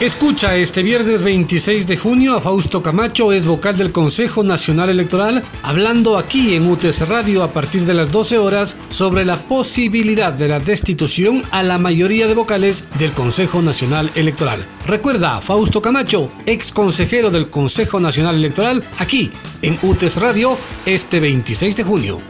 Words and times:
Escucha 0.00 0.56
este 0.56 0.82
viernes 0.82 1.20
26 1.20 1.86
de 1.86 1.98
junio 1.98 2.34
a 2.34 2.40
Fausto 2.40 2.82
Camacho, 2.82 3.32
es 3.32 3.44
vocal 3.44 3.76
del 3.76 3.92
Consejo 3.92 4.42
Nacional 4.42 4.88
Electoral, 4.88 5.42
hablando 5.62 6.16
aquí 6.16 6.54
en 6.54 6.66
UTES 6.66 7.06
Radio 7.06 7.42
a 7.42 7.52
partir 7.52 7.84
de 7.84 7.92
las 7.92 8.10
12 8.10 8.38
horas 8.38 8.78
sobre 8.88 9.26
la 9.26 9.36
posibilidad 9.36 10.32
de 10.32 10.48
la 10.48 10.58
destitución 10.58 11.42
a 11.50 11.62
la 11.62 11.76
mayoría 11.76 12.26
de 12.26 12.32
vocales 12.32 12.88
del 12.98 13.12
Consejo 13.12 13.60
Nacional 13.60 14.10
Electoral. 14.14 14.64
Recuerda, 14.86 15.38
Fausto 15.42 15.82
Camacho, 15.82 16.30
ex 16.46 16.72
consejero 16.72 17.30
del 17.30 17.48
Consejo 17.48 18.00
Nacional 18.00 18.36
Electoral, 18.36 18.82
aquí 18.96 19.30
en 19.60 19.78
UTES 19.82 20.16
Radio 20.22 20.56
este 20.86 21.20
26 21.20 21.76
de 21.76 21.82
junio. 21.82 22.22